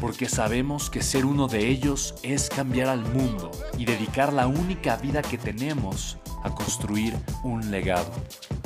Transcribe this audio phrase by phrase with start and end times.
[0.00, 4.96] porque sabemos que ser uno de ellos es cambiar al mundo y dedicar la única
[4.96, 8.12] vida que tenemos a construir un legado.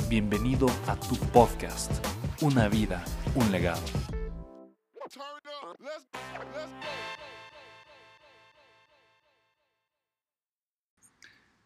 [0.09, 1.91] Bienvenido a tu podcast,
[2.41, 3.03] Una vida,
[3.35, 3.81] un legado.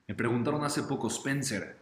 [0.07, 1.77] Me preguntaron hace poco, Spencer,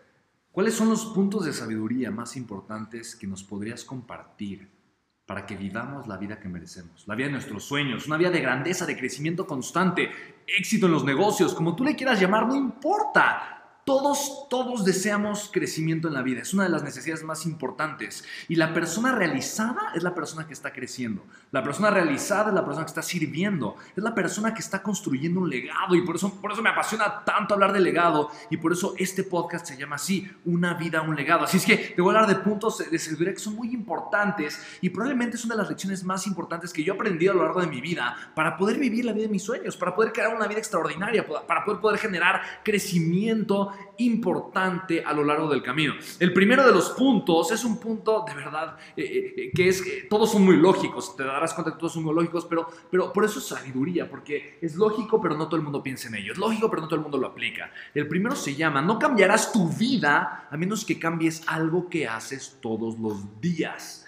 [0.51, 4.82] ¿cuáles son los puntos de sabiduría más importantes que nos podrías compartir
[5.25, 8.41] para que vivamos la vida que merecemos, la vida de nuestros sueños, una vida de
[8.41, 10.11] grandeza, de crecimiento constante,
[10.45, 13.62] éxito en los negocios, como tú le quieras llamar, no importa.
[13.85, 18.23] Todos, todos deseamos crecimiento en la vida, es una de las necesidades más importantes.
[18.47, 21.25] Y la persona realizada es la persona que está creciendo.
[21.51, 25.41] La persona realizada es la persona que está sirviendo, es la persona que está construyendo
[25.41, 25.95] un legado.
[25.95, 28.31] Y por eso, por eso me apasiona tanto hablar de legado.
[28.49, 31.43] Y por eso este podcast se llama así, Una vida, un legado.
[31.43, 34.59] Así es que te voy a hablar de puntos de sabiduría que son muy importantes
[34.79, 37.43] y probablemente es una de las lecciones más importantes que yo he aprendido a lo
[37.43, 40.33] largo de mi vida para poder vivir la vida de mis sueños, para poder crear
[40.33, 45.93] una vida extraordinaria, para poder, poder generar crecimiento importante a lo largo del camino.
[46.19, 49.83] El primero de los puntos es un punto de verdad eh, eh, eh, que es,
[50.09, 53.25] todos son muy lógicos, te darás cuenta que todos son muy lógicos, pero, pero por
[53.25, 56.33] eso es sabiduría, porque es lógico, pero no todo el mundo piensa en ello.
[56.33, 57.71] Es lógico, pero no todo el mundo lo aplica.
[57.93, 62.57] El primero se llama, no cambiarás tu vida a menos que cambies algo que haces
[62.61, 64.05] todos los días.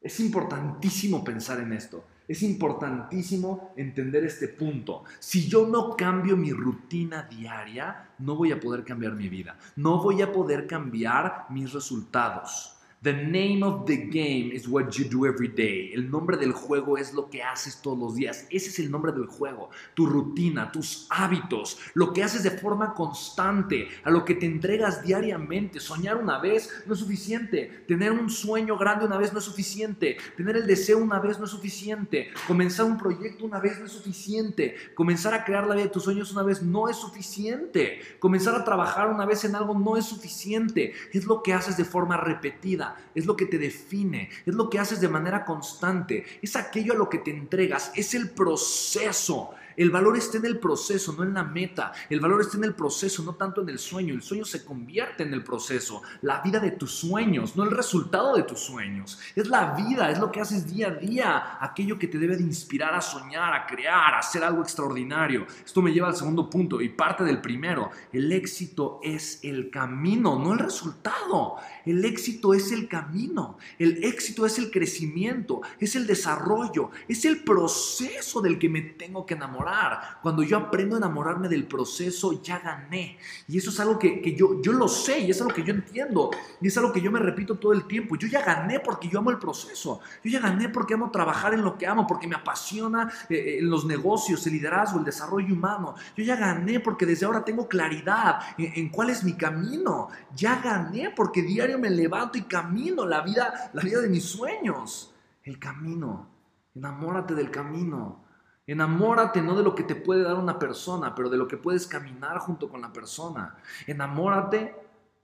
[0.00, 2.04] Es importantísimo pensar en esto.
[2.30, 5.02] Es importantísimo entender este punto.
[5.18, 9.58] Si yo no cambio mi rutina diaria, no voy a poder cambiar mi vida.
[9.74, 12.79] No voy a poder cambiar mis resultados.
[13.02, 15.90] The name of the game is what you do every day.
[15.94, 18.44] El nombre del juego es lo que haces todos los días.
[18.50, 19.70] Ese es el nombre del juego.
[19.94, 25.02] Tu rutina, tus hábitos, lo que haces de forma constante, a lo que te entregas
[25.02, 25.80] diariamente.
[25.80, 27.84] Soñar una vez no es suficiente.
[27.88, 30.18] Tener un sueño grande una vez no es suficiente.
[30.36, 32.28] Tener el deseo una vez no es suficiente.
[32.46, 34.76] Comenzar un proyecto una vez no es suficiente.
[34.94, 37.98] Comenzar a crear la vida de tus sueños una vez no es suficiente.
[38.18, 40.92] Comenzar a trabajar una vez en algo no es suficiente.
[41.14, 44.78] Es lo que haces de forma repetida es lo que te define, es lo que
[44.78, 49.54] haces de manera constante, es aquello a lo que te entregas, es el proceso.
[49.76, 51.92] El valor está en el proceso, no en la meta.
[52.10, 54.12] El valor está en el proceso, no tanto en el sueño.
[54.12, 56.02] El sueño se convierte en el proceso.
[56.20, 59.18] La vida de tus sueños, no el resultado de tus sueños.
[59.34, 61.58] Es la vida, es lo que haces día a día.
[61.60, 65.46] Aquello que te debe de inspirar a soñar, a crear, a hacer algo extraordinario.
[65.64, 67.90] Esto me lleva al segundo punto y parte del primero.
[68.12, 71.56] El éxito es el camino, no el resultado.
[71.86, 73.58] El éxito es el camino.
[73.78, 79.24] El éxito es el crecimiento, es el desarrollo, es el proceso del que me tengo
[79.26, 83.18] que enamorar cuando yo aprendo a enamorarme del proceso, ya gané.
[83.48, 86.30] Y eso es algo que, yo, yo lo sé y es algo que yo entiendo.
[86.60, 88.16] Y es algo que yo me repito todo el tiempo.
[88.16, 90.00] Yo ya gané porque yo amo el proceso.
[90.22, 93.58] Yo ya gané porque amo trabajar en lo que amo, porque me apasiona eh, eh,
[93.60, 95.94] en los negocios, el liderazgo, el desarrollo humano.
[96.16, 100.08] Yo ya gané porque desde ahora tengo claridad en, en cuál es mi camino.
[100.34, 105.14] Ya gané porque diario me levanto y camino la vida, la vida de mis sueños.
[105.42, 106.28] El camino.
[106.74, 108.24] Enamórate del camino.
[108.66, 111.86] Enamórate no de lo que te puede dar una persona, pero de lo que puedes
[111.86, 113.56] caminar junto con la persona.
[113.86, 114.74] Enamórate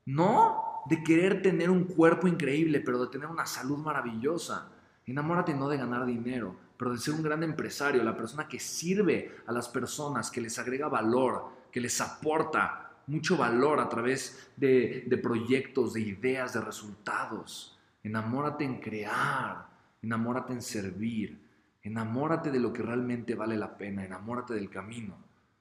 [0.07, 4.69] no de querer tener un cuerpo increíble, pero de tener una salud maravillosa.
[5.05, 9.37] Enamórate no de ganar dinero, pero de ser un gran empresario, la persona que sirve
[9.47, 15.21] a las personas, que les agrega valor, que les aporta mucho valor a través de,
[15.23, 17.79] proyectos, de ideas, de resultados.
[18.03, 19.69] Enamórate en crear,
[20.03, 21.47] enamórate en servir,
[21.87, 25.17] Enamórate de lo que realmente vale la pena, enamórate del camino.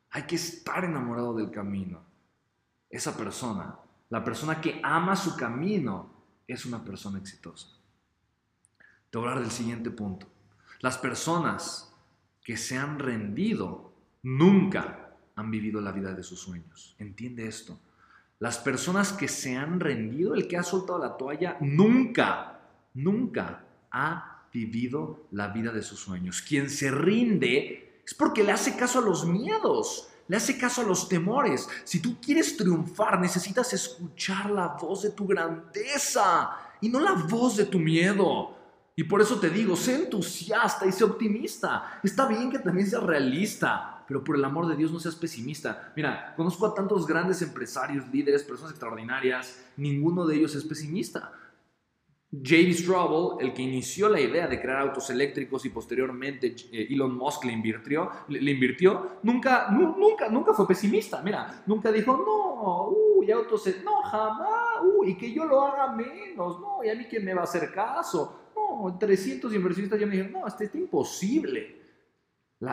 [0.09, 2.01] Hay que estar enamorado del camino.
[2.89, 3.77] Esa persona,
[4.09, 6.15] la persona que ama su camino,
[6.47, 7.67] es una persona exitosa.
[9.11, 10.25] Te voy a hablar del siguiente punto.
[10.79, 11.95] Las personas
[12.43, 13.93] que se han rendido
[14.23, 15.04] nunca
[15.35, 16.95] han vivido la vida de sus sueños.
[16.97, 17.79] Entiende esto.
[18.39, 22.59] Las personas que se han rendido, el que ha soltado la toalla, nunca,
[22.93, 26.41] nunca ha vivido la vida de sus sueños.
[26.41, 30.85] Quien se rinde es porque le hace caso a los miedos, le hace caso a
[30.85, 31.67] los temores.
[31.83, 37.57] Si tú quieres triunfar, necesitas escuchar la voz de tu grandeza y no la voz
[37.57, 38.55] de tu miedo.
[38.95, 41.99] Y por eso te digo, sé entusiasta y sé optimista.
[42.01, 45.93] Está bien que también seas realista, pero por el amor de Dios no seas pesimista.
[45.95, 51.31] Mira, conozco a tantos grandes empresarios, líderes, personas extraordinarias, ninguno de ellos es pesimista.
[52.31, 52.73] J.D.
[52.73, 57.45] Straubel, el que inició la idea de crear autos eléctricos y posteriormente eh, Elon Musk
[57.45, 61.21] le invirtió, le, invirtió nunca, nunca, nunca fue pesimista.
[61.21, 66.83] Mira, nunca dijo, no, uy, autos, no, jamás, uy, que yo lo haga menos, no,
[66.83, 68.51] y a mí quién me va a hacer caso.
[68.55, 71.84] No, 300 inversionistas ya me dijeron, no, este es imposible.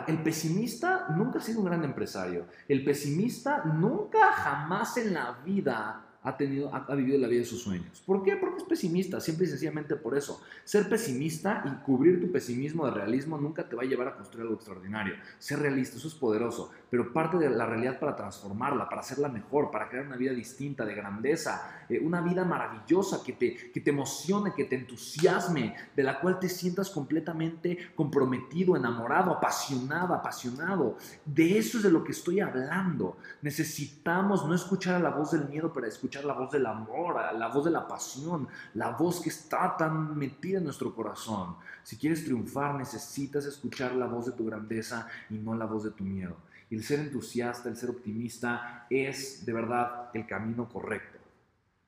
[0.07, 2.47] El pesimista nunca ha sido un gran empresario.
[2.67, 7.61] El pesimista nunca jamás en la vida ha, tenido, ha, vivido la vida de sus
[7.61, 8.01] sueños.
[8.05, 8.37] ¿Por qué?
[8.37, 10.41] Porque es pesimista, simple y sencillamente por eso.
[10.63, 14.43] Ser pesimista y cubrir tu pesimismo de realismo nunca te va a llevar a construir
[14.43, 15.15] algo extraordinario.
[15.37, 19.69] Ser realista, eso es poderoso, pero parte de la realidad para transformarla, para hacerla mejor,
[19.69, 23.89] para crear una vida distinta, de grandeza, eh, una vida maravillosa que te, que te
[23.89, 30.97] emocione, que te entusiasme, de la cual te sientas completamente comprometido, enamorado, apasionado, apasionado.
[31.25, 33.17] De eso es de lo que estoy hablando.
[33.41, 37.47] Necesitamos no escuchar a la voz del miedo para escuchar la voz del amor, la
[37.47, 41.55] voz de la pasión, la voz que está tan metida en nuestro corazón.
[41.83, 45.91] Si quieres triunfar, necesitas escuchar la voz de tu grandeza y no la voz de
[45.91, 46.35] tu miedo.
[46.69, 51.19] Y el ser entusiasta, el ser optimista, es de verdad el camino correcto.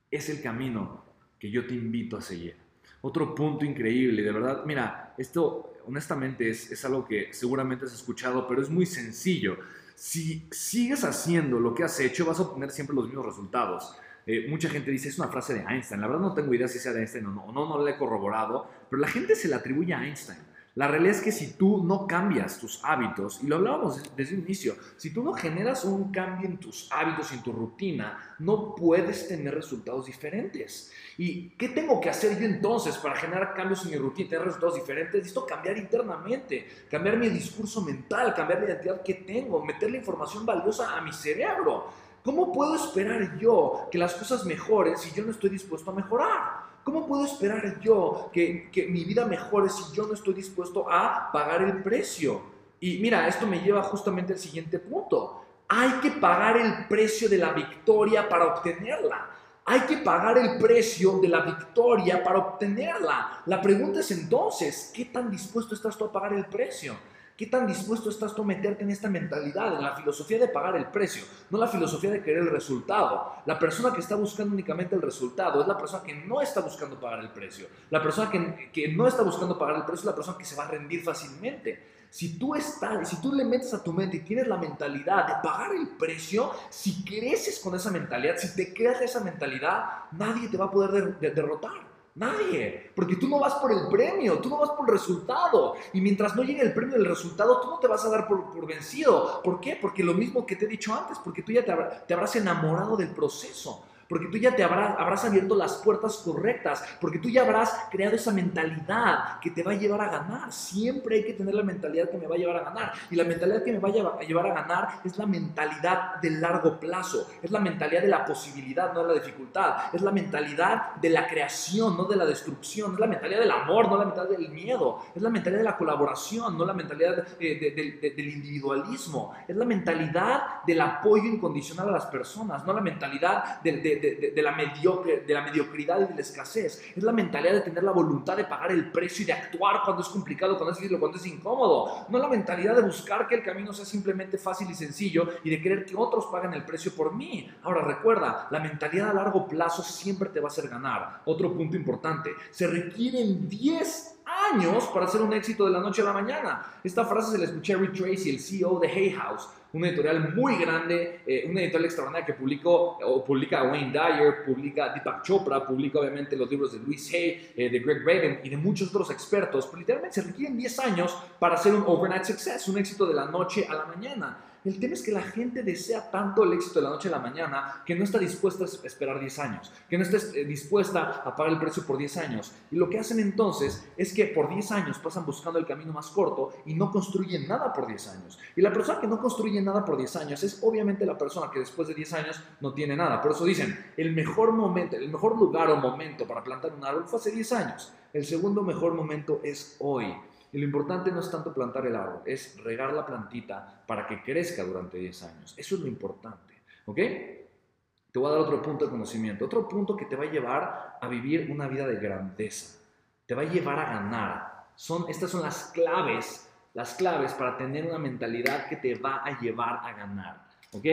[0.09, 1.03] Es el camino
[1.39, 2.55] que yo te invito a seguir.
[3.01, 8.47] Otro punto increíble, de verdad, mira, esto honestamente es, es algo que seguramente has escuchado,
[8.47, 9.57] pero es muy sencillo.
[9.95, 13.95] Si sigues haciendo lo que has hecho, vas a obtener siempre los mismos resultados.
[14.25, 16.01] Eh, mucha gente dice, es una frase de Einstein.
[16.01, 17.97] La verdad no tengo idea si sea de Einstein o no, no, no la he
[17.97, 20.39] corroborado, pero la gente se la atribuye a Einstein.
[20.75, 24.41] La realidad es que si tú no cambias tus hábitos, y lo hablábamos desde el
[24.41, 29.25] inicio, si tú no generas un cambio en tus hábitos en tu rutina, no puedes
[29.29, 30.91] tener resultados diferentes.
[31.17, 34.45] ¿Y qué tengo que hacer yo entonces para generar cambios en mi rutina y tener
[34.47, 35.13] resultados diferentes?
[35.13, 40.45] Necesito cambiar internamente, cambiar mi discurso mental, cambiar la identidad que tengo, meter la información
[40.45, 42.04] valiosa a mi cerebro.
[42.25, 46.65] ¿Cómo puedo esperar yo que las cosas mejoren si yo no estoy dispuesto a mejorar?
[46.83, 51.61] ¿Cómo puedo esperar yo que, mi vida mejore si yo no estoy dispuesto a pagar
[51.61, 52.41] el precio?
[52.79, 55.45] Y mira, esto me lleva justamente al siguiente punto.
[55.67, 59.29] Hay que pagar el precio de la victoria para obtenerla.
[59.63, 63.43] Hay que pagar el precio de la victoria para obtenerla.
[63.45, 66.95] La pregunta es entonces, ¿qué tan dispuesto estás tú a pagar el precio?
[67.37, 70.77] ¿Qué tan dispuesto estás tú a meterte en esta mentalidad, en la filosofía de pagar
[70.77, 73.33] el precio, no la filosofía de querer el resultado?
[73.45, 76.97] La persona que está buscando únicamente el resultado es la persona que no está buscando
[76.97, 77.67] pagar el precio.
[77.89, 80.55] La persona que, que no está buscando pagar el precio es la persona que se
[80.55, 81.95] va a rendir fácilmente.
[82.09, 85.33] Si tú estás, si tú le metes a tu mente y tienes la mentalidad de
[85.43, 89.83] pagar el precio, si creces con esa mentalidad, si te creas esa mentalidad,
[90.13, 91.84] nadie te va a poder derrotar.
[92.15, 95.75] Nadie, porque tú no vas por el premio, tú no vas por el resultado.
[95.91, 98.51] Y mientras no llegue el premio del resultado, tú no te vas a dar por,
[98.51, 99.41] por vencido.
[99.43, 99.77] ¿Por qué?
[99.81, 101.75] Porque lo mismo que te he dicho antes, porque tú ya te,
[102.07, 106.83] te habrás enamorado del proceso porque tú ya te habrás, habrás, abierto las puertas correctas,
[107.01, 110.51] porque tú ya habrás creado esa mentalidad que te va a llevar a ganar.
[110.51, 112.93] Siempre hay que tener la mentalidad que me va a llevar a ganar.
[113.09, 116.79] Y la mentalidad que me va a llevar a ganar es la mentalidad del largo
[116.79, 121.09] plazo, es la mentalidad de la posibilidad, no de la dificultad, es la mentalidad de
[121.09, 124.49] la creación, no de la destrucción, es la mentalidad del amor, no la mentalidad del
[124.49, 129.65] miedo, es la mentalidad de la colaboración, no la mentalidad eh, del individualismo, es la
[129.65, 135.33] mentalidad del apoyo incondicional a las personas, no la mentalidad del de, la mediocre, de
[135.33, 136.83] la mediocridad y de la escasez.
[136.95, 140.01] Es la mentalidad de tener la voluntad de pagar el precio y de actuar cuando
[140.01, 142.05] es complicado, cuando es difícil, cuando es incómodo.
[142.09, 145.61] No la mentalidad de buscar que el camino sea simplemente fácil y sencillo y de
[145.61, 147.49] querer que otros paguen el precio por mí.
[147.63, 151.21] Ahora recuerda, la mentalidad a largo plazo siempre te va a hacer ganar.
[151.25, 156.05] Otro punto importante, se requieren 10 años para hacer un éxito de la noche a
[156.05, 156.65] la mañana.
[156.83, 160.33] Esta frase se la escuché a Rick Tracy, el CEO de Hay House, una editorial
[160.33, 165.65] muy grande, eh, una editorial extraordinaria que publicó, o publica Wayne Dyer, publica Deepak Chopra,
[165.67, 169.11] publica obviamente los libros de Louis Hay, eh, de Greg Raven y de muchos otros
[169.11, 173.15] expertos, pero literalmente se requieren 10 años para hacer un overnight success, un éxito de
[173.15, 174.37] la noche a la mañana.
[174.65, 177.19] El tema es que la gente desea tanto el éxito de la noche a la
[177.19, 181.35] mañana que no está dispuesta a esperar 10 años, que no está eh, dispuesta a
[181.35, 182.51] pagar el precio por 10 años.
[182.71, 186.07] Y lo que hacen entonces es que por 10 años pasan buscando el camino más
[186.07, 188.39] corto y no construyen nada por 10 años.
[188.55, 191.59] Y la persona que no construye nada por 10 años es obviamente la persona que
[191.59, 193.21] después de 10 años no tiene nada.
[193.21, 197.05] Por eso dicen, el mejor momento, el mejor lugar o momento para plantar un árbol
[197.05, 197.93] fue hace 10 años.
[198.11, 200.11] El segundo mejor momento es hoy.
[200.55, 204.23] Y lo importante no es tanto plantar el árbol, es regar la plantita para que
[204.23, 205.53] crezca durante 10 años.
[205.57, 206.53] Eso es lo importante.
[206.85, 206.95] ¿Ok?
[206.95, 210.97] Te voy a dar otro punto de conocimiento, otro punto que te va a llevar
[211.01, 212.79] a vivir una vida de grandeza.
[213.25, 214.67] Te va a llevar a ganar.
[214.77, 219.37] Son, estas son las claves, las claves para tener una mentalidad que te va a
[219.37, 220.47] llevar a ganar.
[220.71, 220.85] ¿Ok?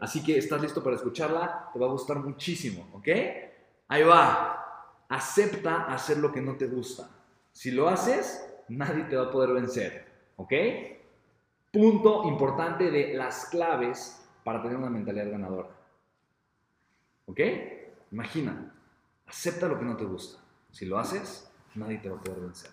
[0.00, 2.88] Así que estás listo para escucharla, te va a gustar muchísimo.
[2.92, 3.08] ¿Ok?
[3.88, 4.94] Ahí va.
[5.08, 7.10] Acepta hacer lo que no te gusta.
[7.50, 10.06] Si lo haces, nadie te va a poder vencer.
[10.36, 10.52] ¿Ok?
[11.72, 15.68] Punto importante de las claves para tener una mentalidad ganadora.
[17.26, 17.40] ¿Ok?
[18.12, 18.72] Imagina,
[19.26, 20.40] acepta lo que no te gusta.
[20.70, 22.70] Si lo haces, nadie te va a poder vencer.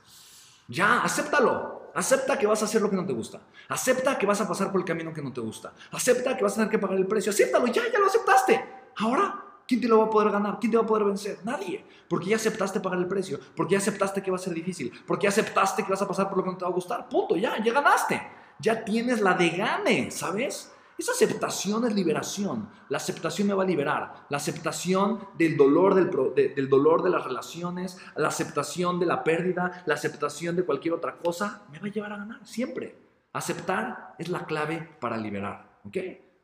[0.67, 1.91] Ya, acéptalo.
[1.93, 3.41] Acepta que vas a hacer lo que no te gusta.
[3.69, 5.73] Acepta que vas a pasar por el camino que no te gusta.
[5.91, 7.31] Acepta que vas a tener que pagar el precio.
[7.31, 8.65] Acéptalo, ya, ya lo aceptaste.
[8.97, 10.60] Ahora ¿Quién te lo va a poder ganar?
[10.60, 11.39] ¿Quién te va a poder vencer?
[11.43, 11.84] Nadie.
[12.07, 13.39] Porque ya aceptaste pagar el precio.
[13.55, 14.91] Porque ya aceptaste que va a ser difícil.
[15.07, 17.10] Porque ya aceptaste que vas a pasar por lo que no te va a gustar.
[17.10, 17.36] Punto.
[17.36, 18.22] Ya, ya ganaste.
[18.60, 20.72] Ya tienes la de gane, ¿sabes?
[20.98, 22.69] Esa aceptación es liberación.
[22.89, 24.27] La aceptación me va a liberar.
[24.29, 29.84] La aceptación del dolor, del, del dolor de las relaciones, la aceptación de la pérdida,
[29.88, 32.45] la aceptación de cualquier otra cosa, me va a llevar a ganar.
[32.45, 32.95] Siempre.
[33.34, 35.79] Aceptar es la clave para liberar.
[35.86, 35.98] ¿Ok?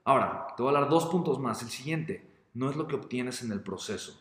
[0.03, 1.61] Ahora, te voy a dar dos puntos más.
[1.61, 4.19] El siguiente no es lo que obtienes en el proceso.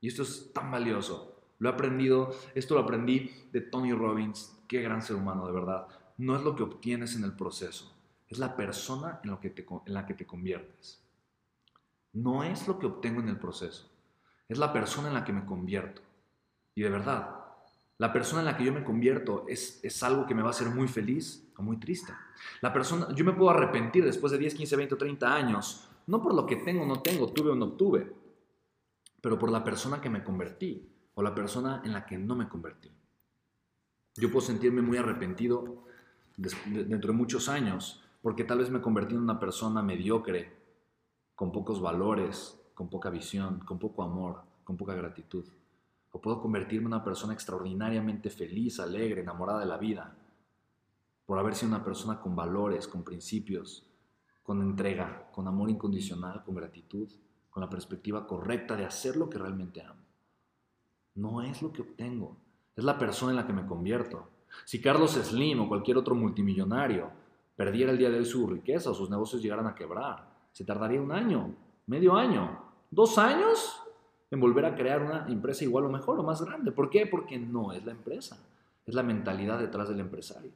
[0.00, 1.40] Y esto es tan valioso.
[1.58, 5.86] Lo he aprendido, esto lo aprendí de Tony Robbins, qué gran ser humano, de verdad.
[6.18, 7.94] No es lo que obtienes en el proceso,
[8.28, 11.00] es la persona en, la que te conviertes.
[12.12, 13.88] No es lo que obtengo en el proceso,
[14.48, 16.02] es la persona en la que me convierto.
[16.74, 17.36] Y de verdad,
[17.98, 20.50] la persona en la que yo me convierto es, es algo que me va a
[20.50, 22.12] hacer muy feliz o muy triste.
[22.60, 26.22] La persona, yo me puedo arrepentir después de 10, 15, 20 o 30 años no
[26.22, 28.12] por lo que tengo o no tengo, tuve o no tuve,
[29.20, 32.48] pero por la persona que me convertí o la persona en la que no me
[32.48, 32.90] convertí.
[34.16, 35.84] Yo puedo sentirme muy arrepentido
[36.36, 40.52] dentro de muchos años porque tal vez me convertí en una persona mediocre,
[41.34, 45.44] con pocos valores, con poca visión, con poco amor, con poca gratitud.
[46.12, 50.14] O puedo convertirme en una persona extraordinariamente feliz, alegre, enamorada de la vida,
[51.26, 53.86] por haber sido una persona con valores, con principios,
[54.42, 57.08] con entrega, con amor incondicional, con gratitud,
[57.50, 60.00] con la perspectiva correcta de hacer lo que realmente amo.
[61.14, 62.36] No es lo que obtengo,
[62.74, 64.28] es la persona en la que me convierto.
[64.64, 67.10] Si Carlos Slim o cualquier otro multimillonario
[67.54, 71.00] perdiera el día de hoy su riqueza o sus negocios llegaran a quebrar, se tardaría
[71.00, 71.54] un año,
[71.86, 72.58] medio año,
[72.90, 73.80] dos años
[74.30, 76.72] en volver a crear una empresa igual o mejor o más grande.
[76.72, 77.06] ¿Por qué?
[77.06, 78.38] Porque no es la empresa,
[78.86, 80.50] es la mentalidad detrás del empresario.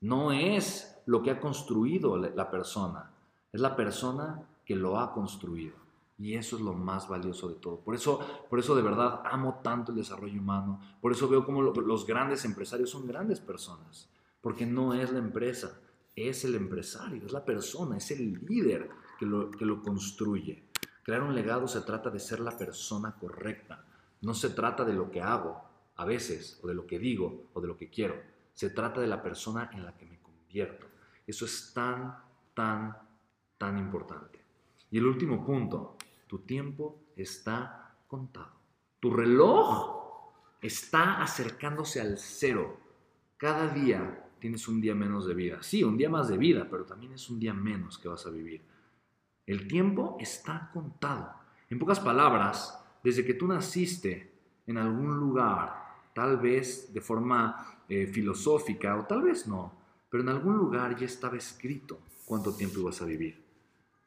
[0.00, 3.10] No es lo que ha construido la persona,
[3.52, 5.74] es la persona que lo ha construido.
[6.18, 7.78] Y eso es lo más valioso de todo.
[7.78, 8.18] Por eso,
[8.50, 10.80] por eso de verdad amo tanto el desarrollo humano.
[11.00, 14.08] Por eso veo como los grandes empresarios son grandes personas.
[14.40, 15.80] Porque no es la empresa,
[16.14, 20.64] es el empresario, es la persona, es el líder que lo, que lo construye.
[21.04, 23.84] Crear un legado se trata de ser la persona correcta.
[24.20, 25.62] No se trata de lo que hago
[25.96, 29.06] a veces, o de lo que digo, o de lo que quiero se trata de
[29.06, 30.88] la persona en la que me convierto.
[31.24, 32.12] Eso es tan,
[32.54, 32.92] tan,
[33.56, 34.44] tan importante.
[34.90, 35.96] Y el último punto,
[36.26, 38.50] tu tiempo está contado.
[38.98, 42.80] Tu reloj está acercándose al cero.
[43.36, 45.62] Cada día tienes un día menos de vida.
[45.62, 48.30] Sí, un día más de vida, pero también es un día menos que vas a
[48.30, 48.60] vivir.
[49.46, 51.32] El tiempo está contado.
[51.70, 54.32] En pocas palabras, desde que tú naciste
[54.66, 59.72] en algún lugar, tal vez de forma eh, filosófica, o tal vez no,
[60.10, 63.42] pero en algún lugar ya estaba escrito cuánto tiempo ibas a vivir.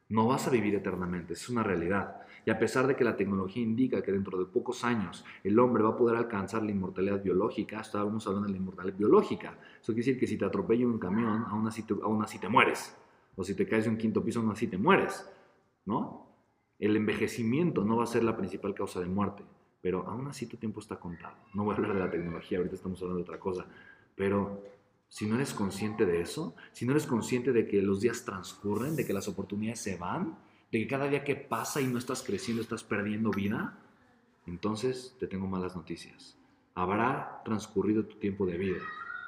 [0.09, 2.21] No vas a vivir eternamente, es una realidad.
[2.45, 5.83] Y a pesar de que la tecnología indica que dentro de pocos años el hombre
[5.83, 9.57] va a poder alcanzar la inmortalidad biológica, estábamos hablando de la inmortalidad biológica.
[9.81, 12.49] Eso quiere decir que si te atropella un camión, aún así te, aún así te
[12.49, 12.95] mueres.
[13.35, 15.27] O si te caes de un quinto piso, aún así te mueres.
[15.85, 16.27] ¿No?
[16.77, 19.43] El envejecimiento no va a ser la principal causa de muerte
[19.81, 21.35] pero aún así tu tiempo está contado.
[21.53, 23.65] No voy a hablar de la tecnología, ahorita estamos hablando de otra cosa,
[24.15, 24.63] pero
[25.07, 28.95] si no eres consciente de eso, si no eres consciente de que los días transcurren,
[28.95, 30.37] de que las oportunidades se van,
[30.71, 33.77] de que cada día que pasa y no estás creciendo estás perdiendo vida,
[34.45, 36.37] entonces te tengo malas noticias.
[36.75, 38.79] Habrá transcurrido tu tiempo de vida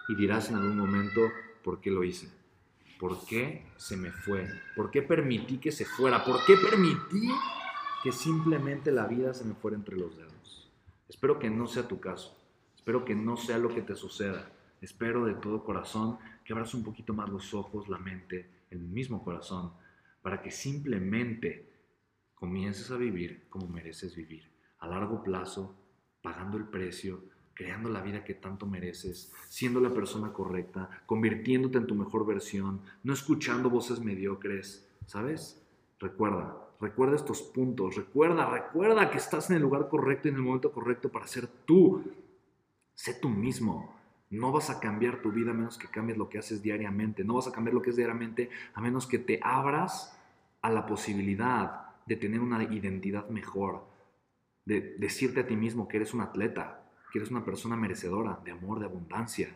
[0.07, 1.21] y dirás en algún momento
[1.63, 2.29] por qué lo hice.
[3.03, 4.49] ¿por qué se me fue?
[4.77, 6.23] ¿Por qué permití que se fuera?
[6.23, 7.29] ¿Por qué permití
[8.03, 10.69] que simplemente la vida se me fuera entre los dedos?
[11.07, 12.37] Espero que no sea tu caso.
[12.75, 14.51] Espero que no sea lo que te suceda.
[14.81, 19.23] Espero de todo corazón que abras un poquito más los ojos, la mente, el mismo
[19.23, 19.71] corazón,
[20.21, 21.71] para que simplemente
[22.35, 25.73] comiences a vivir como mereces vivir, a largo plazo,
[26.21, 31.87] pagando el precio, creando la vida que tanto mereces, siendo la persona correcta, convirtiéndote en
[31.87, 35.65] tu mejor versión, no escuchando voces mediocres, ¿sabes?
[35.99, 40.41] Recuerda, recuerda estos puntos, recuerda, recuerda que estás en el lugar correcto y en el
[40.41, 42.03] momento correcto para ser tú.
[42.93, 43.95] Sé tú mismo.
[44.29, 47.23] No vas a cambiar tu vida a menos que cambies lo que haces diariamente.
[47.23, 50.19] No vas a cambiar lo que es diariamente a menos que te abras
[50.61, 53.85] a la posibilidad de tener una identidad mejor,
[54.65, 58.51] de decirte a ti mismo que eres un atleta, que eres una persona merecedora de
[58.51, 59.55] amor, de abundancia,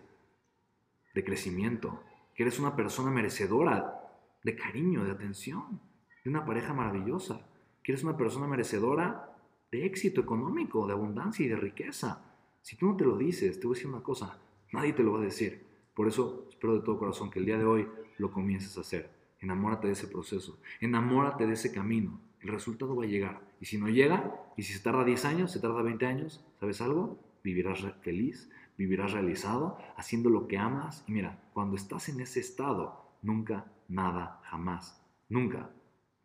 [1.13, 2.03] de crecimiento,
[2.35, 3.99] que eres una persona merecedora
[4.43, 5.81] de cariño, de atención,
[6.27, 7.39] de una pareja maravillosa,
[7.81, 9.33] que eres una persona merecedora
[9.71, 12.21] de éxito económico, de abundancia y de riqueza.
[12.61, 14.37] Si tú no te lo dices, te voy a decir una cosa,
[14.73, 15.65] nadie te lo va a decir.
[15.93, 19.09] Por eso espero de todo corazón que el día de hoy lo comiences a hacer.
[19.39, 22.19] Enamórate de ese proceso, enamórate de ese camino.
[22.41, 23.39] El resultado va a llegar.
[23.61, 26.81] Y si no llega, y si se tarda 10 años, se tarda 20 años, ¿sabes
[26.81, 27.23] algo?
[27.41, 31.05] vivirás feliz, vivirás realizado, haciendo lo que amas.
[31.07, 35.69] Y mira, cuando estás en ese estado, nunca, nada, jamás, nunca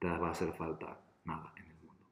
[0.03, 2.03] te va a hacer falta nada en el mundo.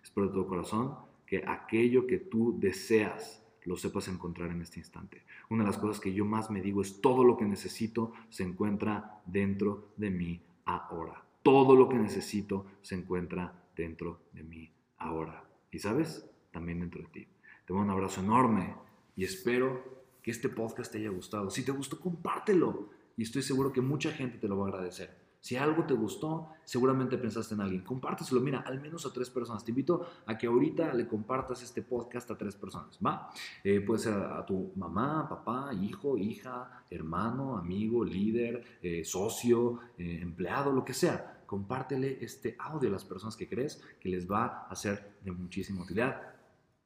[0.00, 0.94] Espero de todo corazón
[1.26, 5.24] que aquello que tú deseas lo sepas encontrar en este instante.
[5.50, 8.44] Una de las cosas que yo más me digo es todo lo que necesito se
[8.44, 11.24] encuentra dentro de mí ahora.
[11.42, 15.44] Todo lo que necesito se encuentra dentro de mí ahora.
[15.72, 17.28] Y sabes, también dentro de ti.
[17.66, 18.76] Te mando un abrazo enorme
[19.16, 19.82] y espero
[20.22, 21.50] que este podcast te haya gustado.
[21.50, 25.21] Si te gustó, compártelo y estoy seguro que mucha gente te lo va a agradecer.
[25.42, 27.82] Si algo te gustó, seguramente pensaste en alguien.
[27.82, 29.64] Compárteselo, mira, al menos a tres personas.
[29.64, 33.28] Te invito a que ahorita le compartas este podcast a tres personas, ¿va?
[33.64, 40.20] Eh, puede ser a, tu mamá, papá, hijo, hija, hermano, amigo, líder, eh, socio, eh,
[40.22, 41.42] empleado, lo que sea.
[41.44, 45.82] Compártele este audio a las personas que crees que les va a ser de muchísima
[45.82, 46.22] utilidad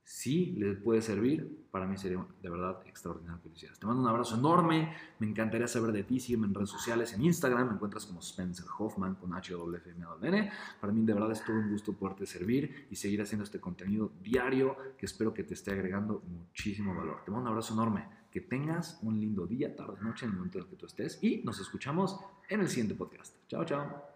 [0.09, 3.81] si les puede servir, para mí sería de verdad extraordinario que lo hicieras.
[3.81, 7.25] Te mando un abrazo enorme, me encantaría saber de ti, sígueme en redes sociales, en
[7.25, 10.53] Instagram, me encuentras como Spencer Hoffman con H W F M N.
[10.81, 14.13] Para mí de verdad es todo un gusto poderte servir y seguir haciendo este contenido
[14.23, 17.25] diario que espero que te esté agregando muchísimo valor.
[17.25, 20.59] Te mando un abrazo enorme, que tengas un lindo día, tarde, noche en el momento
[20.59, 23.35] en el que tú estés y nos escuchamos en el siguiente podcast.
[23.49, 24.16] Chao, chao.